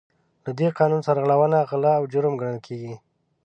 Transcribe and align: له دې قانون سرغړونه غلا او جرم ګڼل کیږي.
له 0.45 0.51
دې 0.59 0.69
قانون 0.79 1.01
سرغړونه 1.07 1.59
غلا 1.69 1.93
او 1.99 2.03
جرم 2.13 2.33
ګڼل 2.41 2.59
کیږي. 2.67 2.93